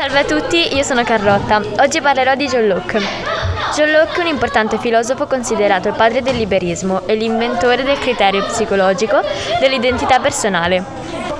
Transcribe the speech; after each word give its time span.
Salve 0.00 0.20
a 0.20 0.24
tutti, 0.24 0.74
io 0.74 0.82
sono 0.82 1.04
Carlotta. 1.04 1.60
Oggi 1.80 2.00
parlerò 2.00 2.34
di 2.34 2.46
John 2.46 2.66
Locke. 2.66 2.98
John 3.76 3.90
Locke 3.90 4.16
è 4.16 4.20
un 4.20 4.28
importante 4.28 4.78
filosofo 4.78 5.26
considerato 5.26 5.88
il 5.88 5.94
padre 5.94 6.22
del 6.22 6.36
liberismo 6.36 7.06
e 7.06 7.14
l'inventore 7.14 7.82
del 7.82 7.98
criterio 7.98 8.42
psicologico 8.46 9.20
dell'identità 9.60 10.18
personale. 10.18 10.82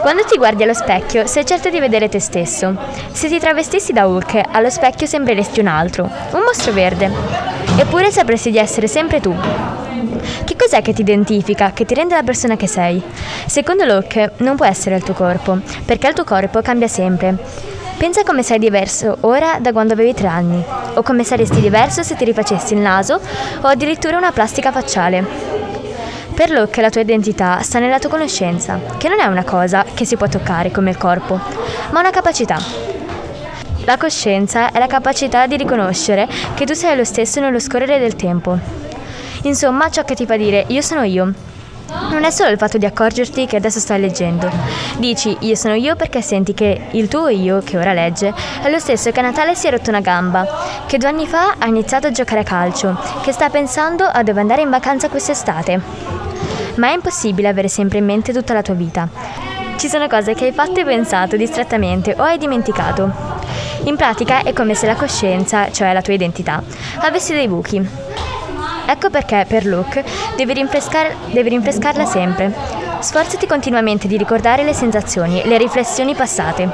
Quando 0.01 0.25
ti 0.25 0.37
guardi 0.37 0.65
allo 0.65 0.75
specchio 0.75 1.27
sei 1.27 1.47
certo 1.47 1.71
di 1.71 1.81
vedere 1.81 2.11
te 2.11 2.21
stesso. 2.21 2.77
Se 3.13 3.29
ti 3.29 3.39
travestissi 3.39 3.95
da 3.95 4.07
Hulk, 4.07 4.43
allo 4.53 4.69
specchio 4.69 5.07
sembreresti 5.07 5.61
un 5.61 5.69
altro, 5.69 6.05
un 6.33 6.43
mostro 6.43 6.73
verde. 6.73 7.11
Eppure 7.79 8.11
sapresti 8.11 8.51
di 8.51 8.59
essere 8.59 8.89
sempre 8.89 9.21
tu. 9.21 9.35
Che 10.45 10.57
cos'è 10.57 10.83
che 10.83 10.93
ti 10.93 11.01
identifica, 11.01 11.73
che 11.73 11.87
ti 11.87 11.95
rende 11.95 12.15
la 12.15 12.23
persona 12.23 12.57
che 12.57 12.67
sei? 12.67 13.03
Secondo 13.47 13.87
Locke 13.87 14.33
non 14.39 14.57
può 14.57 14.67
essere 14.67 14.97
il 14.97 15.03
tuo 15.03 15.15
corpo, 15.15 15.61
perché 15.87 16.09
il 16.09 16.15
tuo 16.15 16.25
corpo 16.25 16.61
cambia 16.61 16.89
sempre. 16.89 17.79
Pensa 18.01 18.23
come 18.23 18.43
sei 18.43 18.59
diverso 18.59 19.19
ora 19.21 19.59
da 19.61 19.73
quando 19.73 19.93
avevi 19.93 20.15
tre 20.15 20.27
anni, 20.27 20.65
o 20.95 21.03
come 21.03 21.23
saresti 21.23 21.61
diverso 21.61 22.03
se 22.03 22.17
ti 22.17 22.25
rifacessi 22.25 22.73
il 22.73 22.81
naso 22.81 23.21
o 23.61 23.67
addirittura 23.67 24.17
una 24.17 24.33
plastica 24.33 24.73
facciale. 24.73 25.23
Per 26.35 26.51
Locke 26.51 26.81
la 26.81 26.89
tua 26.89 27.03
identità 27.03 27.61
sta 27.61 27.79
nella 27.79 27.99
tua 27.99 28.09
conoscenza, 28.09 28.81
che 28.97 29.11
non 29.11 29.21
è 29.21 29.27
una 29.27 29.45
cosa 29.45 29.85
che 29.93 30.07
si 30.07 30.17
può 30.17 30.29
toccare 30.29 30.71
come 30.71 30.89
il 30.89 30.97
corpo, 30.97 31.39
ma 31.91 32.01
una 32.01 32.09
capacità. 32.09 32.57
La 33.85 33.99
coscienza 33.99 34.73
è 34.73 34.79
la 34.79 34.87
capacità 34.87 35.47
di 35.47 35.59
riconoscere 35.59 36.27
che 36.55 36.65
tu 36.65 36.73
sei 36.73 36.97
lo 36.97 37.05
stesso 37.05 37.39
nello 37.41 37.59
scorrere 37.59 37.99
del 37.99 38.17
tempo 38.17 38.59
Insomma, 39.43 39.91
ciò 39.91 40.05
che 40.05 40.15
ti 40.15 40.25
fa 40.25 40.37
dire 40.37 40.65
io 40.69 40.81
sono 40.81 41.03
io. 41.03 41.50
Non 42.11 42.25
è 42.25 42.31
solo 42.31 42.51
il 42.51 42.59
fatto 42.59 42.79
di 42.79 42.87
accorgerti 42.87 43.47
che 43.47 43.57
adesso 43.57 43.81
stai 43.81 44.01
leggendo. 44.01 44.51
Dici 44.99 45.37
io 45.41 45.55
sono 45.55 45.75
io 45.75 45.97
perché 45.97 46.23
senti 46.23 46.55
che 46.55 46.89
il 46.93 47.09
tuo 47.09 47.29
io, 47.29 47.61
che 47.65 47.79
ora 47.79 47.93
legge, 47.93 48.33
è 48.63 48.71
lo 48.71 48.79
stesso 48.79 49.11
che 49.11 49.19
a 49.21 49.23
Natale 49.23 49.55
si 49.55 49.67
è 49.67 49.71
rotto 49.71 49.91
una 49.91 50.01
gamba, 50.01 50.47
che 50.87 50.99
due 50.99 51.09
anni 51.09 51.27
fa 51.27 51.57
ha 51.59 51.67
iniziato 51.67 52.07
a 52.07 52.11
giocare 52.13 52.41
a 52.41 52.45
calcio, 52.45 52.97
che 53.23 53.33
sta 53.33 53.49
pensando 53.51 54.05
a 54.05 54.23
dove 54.23 54.41
andare 54.41 54.63
in 54.63 54.71
vacanza 54.71 55.09
quest'estate. 55.09 55.81
Ma 56.77 56.89
è 56.89 56.95
impossibile 56.95 57.49
avere 57.49 57.69
sempre 57.69 57.99
in 57.99 58.05
mente 58.05 58.33
tutta 58.33 58.55
la 58.55 58.63
tua 58.63 58.75
vita. 58.75 59.09
Ci 59.77 59.89
sono 59.89 60.07
cose 60.09 60.35
che 60.35 60.45
hai 60.47 60.53
fatto 60.53 60.79
e 60.81 60.85
pensato 60.85 61.37
distrattamente 61.37 62.15
o 62.17 62.23
hai 62.23 62.39
dimenticato. 62.39 63.11
In 63.85 63.97
pratica 63.97 64.43
è 64.43 64.53
come 64.53 64.75
se 64.75 64.87
la 64.87 64.95
coscienza, 64.95 65.71
cioè 65.71 65.93
la 65.93 66.03
tua 66.03 66.13
identità, 66.13 66.63
avesse 67.01 67.35
dei 67.35 67.49
buchi 67.49 67.89
Ecco 68.91 69.09
perché 69.09 69.45
per 69.47 69.67
Luke 69.67 70.05
devi, 70.37 70.53
rinfrescar- 70.53 71.15
devi 71.31 71.49
rinfrescarla 71.51 72.05
sempre. 72.05 72.53
Sforzati 72.99 73.47
continuamente 73.47 74.09
di 74.09 74.17
ricordare 74.17 74.65
le 74.65 74.73
sensazioni, 74.75 75.43
le 75.45 75.59
riflessioni 75.59 76.17
passate. 76.17 76.69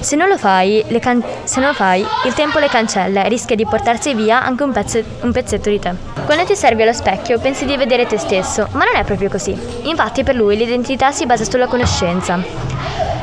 Se 0.00 0.16
non 0.16 0.28
lo 0.28 0.38
fai, 0.38 0.82
can- 0.98 1.22
se 1.44 1.60
non 1.60 1.68
lo 1.68 1.74
fai 1.74 2.04
il 2.24 2.32
tempo 2.32 2.58
le 2.58 2.68
cancella 2.68 3.22
e 3.22 3.28
rischia 3.28 3.54
di 3.54 3.66
portarsi 3.66 4.14
via 4.14 4.42
anche 4.42 4.62
un, 4.62 4.72
pezzo- 4.72 5.02
un 5.20 5.30
pezzetto 5.30 5.68
di 5.68 5.78
te. 5.78 5.92
Quando 6.24 6.44
ti 6.44 6.56
servi 6.56 6.82
allo 6.82 6.94
specchio 6.94 7.38
pensi 7.38 7.66
di 7.66 7.76
vedere 7.76 8.06
te 8.06 8.16
stesso, 8.16 8.66
ma 8.72 8.84
non 8.84 8.96
è 8.96 9.04
proprio 9.04 9.28
così. 9.28 9.54
Infatti 9.82 10.24
per 10.24 10.36
lui 10.36 10.56
l'identità 10.56 11.12
si 11.12 11.26
basa 11.26 11.44
sulla 11.44 11.66
conoscenza. 11.66 12.38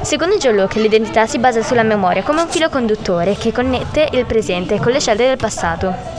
Secondo 0.01 0.37
John 0.37 0.53
Locke 0.55 0.79
l'identità 0.79 1.25
si 1.25 1.39
basa 1.39 1.63
sulla 1.63 1.81
memoria 1.81 2.21
come 2.21 2.41
un 2.43 2.47
filo 2.47 2.69
conduttore 2.69 3.35
che 3.35 3.51
connette 3.51 4.09
il 4.11 4.25
presente 4.27 4.77
con 4.77 4.91
le 4.91 4.99
scelte 4.99 5.25
del 5.25 5.37
passato. 5.37 6.13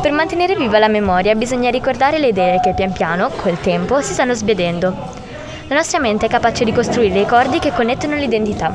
Per 0.00 0.12
mantenere 0.12 0.54
viva 0.54 0.78
la 0.78 0.88
memoria 0.88 1.34
bisogna 1.34 1.70
ricordare 1.70 2.18
le 2.18 2.28
idee 2.28 2.60
che 2.60 2.72
pian 2.72 2.92
piano, 2.92 3.30
col 3.30 3.60
tempo, 3.60 4.00
si 4.00 4.12
stanno 4.12 4.32
svedendo. 4.32 4.94
La 5.66 5.74
nostra 5.74 5.98
mente 5.98 6.26
è 6.26 6.28
capace 6.28 6.64
di 6.64 6.72
costruire 6.72 7.18
ricordi 7.18 7.58
che 7.58 7.72
connettono 7.72 8.14
l'identità. 8.14 8.74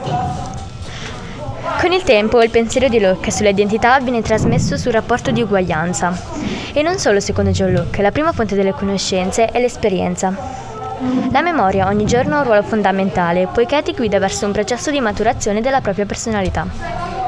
Con 1.80 1.92
il 1.92 2.04
tempo 2.04 2.42
il 2.42 2.50
pensiero 2.50 2.88
di 2.88 3.00
Locke 3.00 3.32
sull'identità 3.32 4.00
viene 4.00 4.22
trasmesso 4.22 4.78
sul 4.78 4.92
rapporto 4.92 5.32
di 5.32 5.42
uguaglianza. 5.42 6.14
E 6.74 6.82
non 6.82 6.98
solo 6.98 7.20
secondo 7.20 7.52
John 7.52 7.72
Locke, 7.72 8.02
la 8.02 8.12
prima 8.12 8.32
fonte 8.32 8.56
delle 8.56 8.74
conoscenze 8.74 9.46
è 9.46 9.60
l'esperienza. 9.60 10.36
La 11.32 11.42
memoria 11.42 11.88
ogni 11.88 12.06
giorno 12.06 12.36
ha 12.36 12.40
un 12.40 12.46
ruolo 12.46 12.64
fondamentale, 12.64 13.48
poiché 13.48 13.82
ti 13.82 13.94
guida 13.94 14.20
verso 14.20 14.46
un 14.46 14.52
processo 14.52 14.92
di 14.92 15.00
maturazione 15.00 15.62
della 15.62 15.82
propria 15.82 16.06
personalità. 16.06 17.23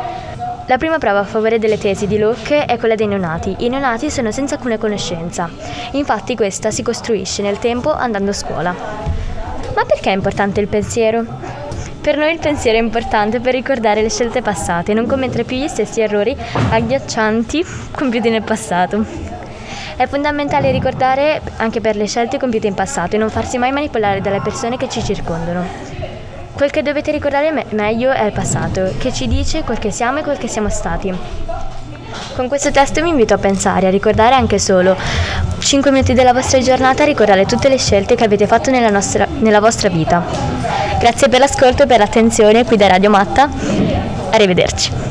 La 0.68 0.78
prima 0.78 0.98
prova 0.98 1.20
a 1.20 1.26
favore 1.26 1.60
delle 1.60 1.78
tesi 1.78 2.08
di 2.08 2.18
Locke 2.18 2.66
è 2.66 2.80
quella 2.80 2.96
dei 2.96 3.06
neonati. 3.06 3.56
I 3.60 3.70
neonati 3.70 4.10
sono 4.10 4.32
senza 4.32 4.56
alcuna 4.56 4.80
conoscenza, 4.80 5.48
infatti 5.92 6.36
questa 6.36 6.72
si 6.72 6.82
costruisce 6.82 7.44
nel 7.44 7.60
tempo 7.60 7.94
andando 7.94 8.32
a 8.32 8.34
scuola. 8.34 8.74
Ma 9.76 9.86
perché 9.86 10.10
è 10.10 10.16
importante 10.16 10.62
il 10.62 10.68
pensiero? 10.68 11.24
Per 12.02 12.18
noi 12.18 12.34
il 12.34 12.40
pensiero 12.40 12.80
è 12.80 12.82
importante 12.82 13.40
per 13.40 13.54
ricordare 13.54 14.02
le 14.02 14.10
scelte 14.10 14.42
passate 14.42 14.92
e 14.92 14.96
non 14.96 15.06
commettere 15.06 15.44
più 15.44 15.56
gli 15.56 15.68
stessi 15.68 16.02
errori 16.02 16.36
agghiaccianti 16.72 17.64
compiuti 17.92 18.30
nel 18.32 18.42
passato. 18.42 19.06
È 19.96 20.08
fondamentale 20.08 20.72
ricordare 20.72 21.44
anche 21.58 21.80
per 21.80 21.96
le 21.96 22.08
scelte 22.08 22.40
compiute 22.40 22.66
in 22.66 22.74
passato 22.74 23.16
e 23.16 23.20
non 23.20 23.30
farsi 23.30 23.60
mai 23.60 23.72
manipolare 23.72 24.20
dalle 24.20 24.42
persone 24.42 24.78
che 24.78 24.90
ci 24.90 25.04
circondano. 25.04 25.95
Quel 26.56 26.72
che 26.72 26.82
dovete 26.82 27.12
ricordare 27.12 27.52
me- 27.52 27.66
meglio 27.72 28.12
è 28.12 28.24
il 28.24 28.32
passato, 28.32 28.94
che 28.98 29.12
ci 29.12 29.28
dice 29.28 29.64
quel 29.64 29.78
che 29.78 29.92
siamo 29.92 30.20
e 30.20 30.24
quel 30.24 30.38
che 30.38 30.48
siamo 30.48 30.70
stati. 30.70 31.14
Con 32.34 32.48
questo 32.48 32.72
testo 32.72 33.02
vi 33.02 33.10
invito 33.10 33.34
a 33.34 33.38
pensare, 33.38 33.88
a 33.88 33.90
ricordare 33.90 34.36
anche 34.36 34.58
solo 34.58 34.96
5 35.60 35.92
minuti 35.92 36.14
della 36.14 36.32
vostra 36.32 36.60
giornata, 36.60 37.04
a 37.04 37.08
ricordare 37.08 37.46
tutte 37.46 37.68
le 37.68 37.78
scelte 37.78 38.16
che 38.16 38.24
avete 38.24 38.48
fatto 38.48 38.72
nella, 38.72 38.90
nostra, 38.90 39.28
nella 39.40 39.60
vostra 39.60 39.90
vita. 39.90 40.24
Grazie 40.98 41.28
per 41.28 41.40
l'ascolto 41.40 41.84
e 41.84 41.88
per 41.88 42.00
l'attenzione 42.00 42.64
qui 42.64 42.78
da 42.78 42.88
Radio 42.88 43.10
Matta. 43.10 43.50
Arrivederci. 44.32 45.05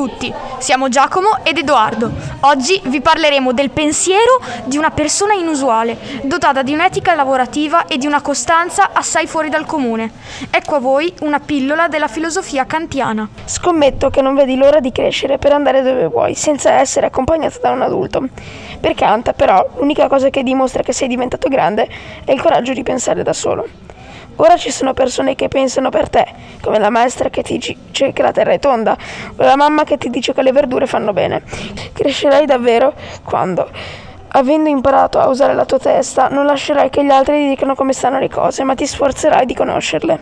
Tutti, 0.00 0.32
siamo 0.56 0.88
Giacomo 0.88 1.40
ed 1.42 1.58
Edoardo. 1.58 2.10
Oggi 2.40 2.80
vi 2.84 3.02
parleremo 3.02 3.52
del 3.52 3.68
pensiero 3.68 4.40
di 4.64 4.78
una 4.78 4.90
persona 4.90 5.34
inusuale, 5.34 6.22
dotata 6.22 6.62
di 6.62 6.72
un'etica 6.72 7.14
lavorativa 7.14 7.86
e 7.86 7.98
di 7.98 8.06
una 8.06 8.22
costanza 8.22 8.92
assai 8.94 9.26
fuori 9.26 9.50
dal 9.50 9.66
comune. 9.66 10.10
Ecco 10.50 10.76
a 10.76 10.78
voi 10.78 11.12
una 11.20 11.38
pillola 11.38 11.88
della 11.88 12.08
filosofia 12.08 12.64
kantiana. 12.64 13.28
Scommetto 13.44 14.08
che 14.08 14.22
non 14.22 14.34
vedi 14.34 14.56
l'ora 14.56 14.80
di 14.80 14.90
crescere 14.90 15.36
per 15.36 15.52
andare 15.52 15.82
dove 15.82 16.06
vuoi, 16.06 16.34
senza 16.34 16.72
essere 16.72 17.08
accompagnato 17.08 17.58
da 17.60 17.70
un 17.70 17.82
adulto. 17.82 18.26
Per 18.80 18.94
Kant, 18.94 19.34
però, 19.34 19.68
l'unica 19.76 20.08
cosa 20.08 20.30
che 20.30 20.42
dimostra 20.42 20.82
che 20.82 20.94
sei 20.94 21.08
diventato 21.08 21.46
grande 21.48 21.86
è 22.24 22.32
il 22.32 22.40
coraggio 22.40 22.72
di 22.72 22.82
pensare 22.82 23.22
da 23.22 23.34
solo. 23.34 23.68
Ora 24.40 24.56
ci 24.56 24.70
sono 24.70 24.94
persone 24.94 25.34
che 25.34 25.48
pensano 25.48 25.90
per 25.90 26.08
te, 26.08 26.26
come 26.62 26.78
la 26.78 26.88
maestra 26.88 27.28
che 27.28 27.42
ti 27.42 27.58
dice 27.58 28.12
che 28.14 28.22
la 28.22 28.32
terra 28.32 28.52
è 28.52 28.58
tonda, 28.58 28.96
o 29.36 29.42
la 29.42 29.54
mamma 29.54 29.84
che 29.84 29.98
ti 29.98 30.08
dice 30.08 30.32
che 30.32 30.40
le 30.40 30.50
verdure 30.50 30.86
fanno 30.86 31.12
bene. 31.12 31.42
Crescerai 31.92 32.46
davvero 32.46 32.94
quando, 33.22 33.68
avendo 34.28 34.70
imparato 34.70 35.18
a 35.18 35.28
usare 35.28 35.52
la 35.52 35.66
tua 35.66 35.78
testa, 35.78 36.28
non 36.28 36.46
lascerai 36.46 36.88
che 36.88 37.04
gli 37.04 37.10
altri 37.10 37.42
ti 37.42 37.48
dicano 37.50 37.74
come 37.74 37.92
stanno 37.92 38.18
le 38.18 38.30
cose, 38.30 38.64
ma 38.64 38.74
ti 38.74 38.86
sforzerai 38.86 39.44
di 39.44 39.54
conoscerle. 39.54 40.18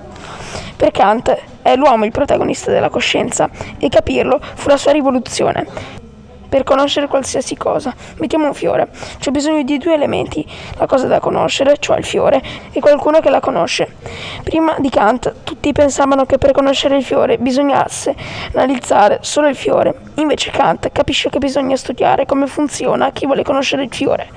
Per 0.75 0.91
Kant 0.91 1.37
è 1.63 1.77
l'uomo 1.77 2.05
il 2.05 2.11
protagonista 2.11 2.73
della 2.73 2.89
coscienza 2.89 3.49
e 3.79 3.89
capirlo 3.89 4.41
fu 4.55 4.69
la 4.69 4.77
sua 4.77 4.91
rivoluzione 4.91 6.08
per 6.49 6.65
conoscere 6.65 7.07
qualsiasi 7.07 7.57
cosa. 7.57 7.95
Mettiamo 8.19 8.47
un 8.47 8.55
fiore. 8.55 8.89
C'è 9.19 9.31
bisogno 9.31 9.63
di 9.63 9.79
due 9.79 9.95
elementi, 9.95 10.47
la 10.77 10.87
cosa 10.87 11.07
da 11.07 11.21
conoscere, 11.21 11.77
cioè 11.79 11.99
il 11.99 12.05
fiore, 12.05 12.43
e 12.73 12.81
qualcuno 12.81 13.21
che 13.21 13.31
la 13.31 13.41
conosce. 13.41 13.97
Prima 14.43 14.75
di 14.79 14.89
Kant 14.89 15.45
tutti 15.45 15.73
pensavano 15.73 16.25
che 16.25 16.39
per 16.39 16.53
conoscere 16.53 16.97
il 16.97 17.05
fiore 17.05 17.39
bisognasse 17.39 18.15
analizzare 18.55 19.19
solo 19.23 19.49
il 19.49 19.57
fiore. 19.57 19.95
Invece 20.15 20.51
Kant 20.51 20.91
capisce 20.93 21.31
che 21.31 21.39
bisogna 21.39 21.77
studiare 21.77 22.27
come 22.27 22.47
funziona 22.47 23.11
chi 23.11 23.27
vuole 23.27 23.45
conoscere 23.45 23.85
il 23.85 23.95
fiore, 23.95 24.29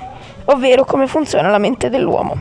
ovvero 0.46 0.84
come 0.84 1.06
funziona 1.06 1.48
la 1.48 1.58
mente 1.58 1.88
dell'uomo. 1.88 2.36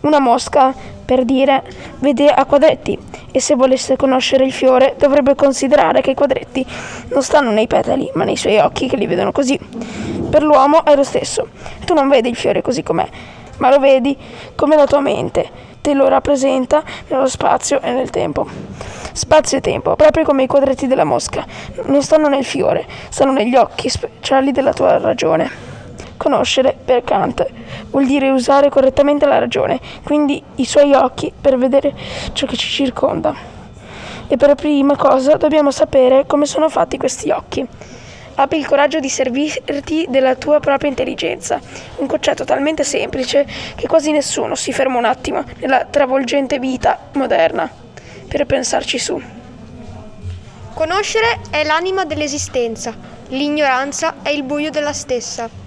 Una 0.00 0.18
mosca, 0.18 0.74
per 1.12 1.26
dire, 1.26 1.62
vede 1.98 2.30
a 2.30 2.46
quadretti 2.46 2.98
e 3.30 3.38
se 3.38 3.54
volesse 3.54 3.96
conoscere 3.96 4.46
il 4.46 4.52
fiore 4.52 4.94
dovrebbe 4.98 5.34
considerare 5.34 6.00
che 6.00 6.12
i 6.12 6.14
quadretti 6.14 6.64
non 7.08 7.22
stanno 7.22 7.50
nei 7.50 7.66
petali, 7.66 8.10
ma 8.14 8.24
nei 8.24 8.38
suoi 8.38 8.56
occhi 8.56 8.88
che 8.88 8.96
li 8.96 9.06
vedono 9.06 9.30
così. 9.30 9.60
Per 10.30 10.42
l'uomo 10.42 10.86
è 10.86 10.96
lo 10.96 11.02
stesso. 11.02 11.48
Tu 11.84 11.92
non 11.92 12.08
vedi 12.08 12.30
il 12.30 12.36
fiore 12.36 12.62
così 12.62 12.82
com'è, 12.82 13.06
ma 13.58 13.68
lo 13.68 13.78
vedi 13.78 14.16
come 14.54 14.74
la 14.74 14.86
tua 14.86 15.00
mente 15.00 15.70
te 15.82 15.92
lo 15.92 16.08
rappresenta 16.08 16.82
nello 17.08 17.26
spazio 17.26 17.82
e 17.82 17.90
nel 17.90 18.08
tempo. 18.08 18.46
Spazio 19.12 19.58
e 19.58 19.60
tempo, 19.60 19.94
proprio 19.96 20.24
come 20.24 20.44
i 20.44 20.46
quadretti 20.46 20.86
della 20.86 21.04
mosca, 21.04 21.44
non 21.84 22.02
stanno 22.02 22.28
nel 22.28 22.46
fiore, 22.46 22.86
stanno 23.10 23.32
negli 23.32 23.56
occhi 23.56 23.90
speciali 23.90 24.50
della 24.50 24.72
tua 24.72 24.96
ragione. 24.96 25.50
Conoscere 26.16 26.71
per 26.92 27.04
Kant 27.04 27.46
vuol 27.90 28.04
dire 28.04 28.28
usare 28.28 28.68
correttamente 28.68 29.24
la 29.24 29.38
ragione, 29.38 29.80
quindi 30.02 30.42
i 30.56 30.66
suoi 30.66 30.92
occhi 30.92 31.32
per 31.38 31.56
vedere 31.56 31.94
ciò 32.34 32.46
che 32.46 32.56
ci 32.56 32.68
circonda. 32.68 33.34
E 34.28 34.36
per 34.36 34.54
prima 34.54 34.96
cosa 34.96 35.36
dobbiamo 35.36 35.70
sapere 35.70 36.26
come 36.26 36.44
sono 36.44 36.68
fatti 36.68 36.98
questi 36.98 37.30
occhi. 37.30 37.66
Abbi 38.34 38.58
il 38.58 38.66
coraggio 38.66 38.98
di 38.98 39.08
servirti 39.08 40.06
della 40.08 40.36
tua 40.36 40.58
propria 40.60 40.90
intelligenza, 40.90 41.60
un 41.96 42.06
concetto 42.06 42.44
talmente 42.44 42.84
semplice 42.84 43.46
che 43.74 43.86
quasi 43.86 44.10
nessuno 44.10 44.54
si 44.54 44.72
ferma 44.72 44.98
un 44.98 45.04
attimo 45.04 45.44
nella 45.58 45.84
travolgente 45.84 46.58
vita 46.58 46.98
moderna 47.14 47.70
per 48.28 48.44
pensarci 48.44 48.98
su. 48.98 49.20
Conoscere 50.74 51.40
è 51.50 51.62
l'anima 51.64 52.04
dell'esistenza, 52.04 52.94
l'ignoranza 53.28 54.16
è 54.22 54.30
il 54.30 54.42
buio 54.42 54.70
della 54.70 54.94
stessa. 54.94 55.61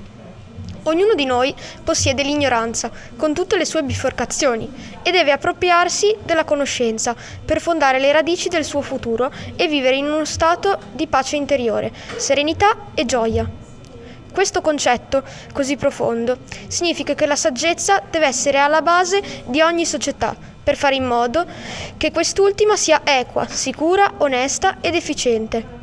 Ognuno 0.88 1.16
di 1.16 1.26
noi 1.26 1.54
possiede 1.84 2.22
l'ignoranza, 2.22 2.92
con 3.16 3.34
tutte 3.34 3.58
le 3.58 3.66
sue 3.66 3.82
biforcazioni, 3.82 4.72
e 5.02 5.10
deve 5.10 5.32
appropriarsi 5.32 6.16
della 6.24 6.44
conoscenza 6.44 7.16
per 7.44 7.60
fondare 7.60 8.00
le 8.00 8.12
radici 8.12 8.50
del 8.50 8.64
suo 8.64 8.82
futuro 8.82 9.32
e 9.56 9.68
vivere 9.68 9.96
in 9.96 10.06
uno 10.06 10.26
stato 10.26 10.78
di 10.92 11.08
pace 11.08 11.38
interiore, 11.38 11.92
serenità 12.18 12.90
e 12.94 13.06
gioia. 13.06 13.50
Questo 14.32 14.62
concetto, 14.62 15.24
così 15.54 15.76
profondo, 15.76 16.40
significa 16.68 17.16
che 17.16 17.26
la 17.26 17.36
saggezza 17.36 18.04
deve 18.08 18.28
essere 18.28 18.60
alla 18.60 18.84
base 18.84 19.24
di 19.46 19.62
ogni 19.62 19.88
società, 19.88 20.36
per 20.64 20.76
fare 20.76 20.94
in 20.94 21.06
modo 21.06 21.46
che 21.98 22.12
quest'ultima 22.12 22.76
sia 22.76 23.02
equa, 23.04 23.48
sicura, 23.48 24.14
onesta 24.18 24.78
ed 24.82 24.94
efficiente. 24.94 25.75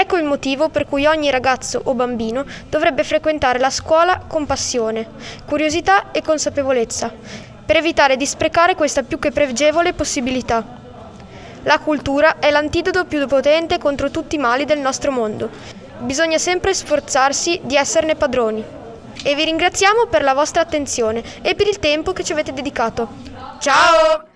Ecco 0.00 0.16
il 0.16 0.22
motivo 0.22 0.68
per 0.68 0.86
cui 0.86 1.06
ogni 1.06 1.28
ragazzo 1.28 1.80
o 1.82 1.92
bambino 1.92 2.44
dovrebbe 2.68 3.02
frequentare 3.02 3.58
la 3.58 3.68
scuola 3.68 4.22
con 4.28 4.46
passione, 4.46 5.08
curiosità 5.44 6.12
e 6.12 6.22
consapevolezza, 6.22 7.12
per 7.66 7.78
evitare 7.78 8.16
di 8.16 8.24
sprecare 8.24 8.76
questa 8.76 9.02
più 9.02 9.18
che 9.18 9.32
pregevole 9.32 9.94
possibilità. 9.94 10.64
La 11.64 11.80
cultura 11.80 12.38
è 12.38 12.48
l'antidoto 12.52 13.06
più 13.06 13.26
potente 13.26 13.78
contro 13.78 14.08
tutti 14.12 14.36
i 14.36 14.38
mali 14.38 14.64
del 14.64 14.78
nostro 14.78 15.10
mondo. 15.10 15.50
Bisogna 15.98 16.38
sempre 16.38 16.74
sforzarsi 16.74 17.58
di 17.64 17.74
esserne 17.74 18.14
padroni. 18.14 18.64
E 19.24 19.34
vi 19.34 19.44
ringraziamo 19.46 20.06
per 20.06 20.22
la 20.22 20.32
vostra 20.32 20.62
attenzione 20.62 21.24
e 21.42 21.56
per 21.56 21.66
il 21.66 21.80
tempo 21.80 22.12
che 22.12 22.22
ci 22.22 22.30
avete 22.30 22.52
dedicato. 22.52 23.08
Ciao! 23.58 24.27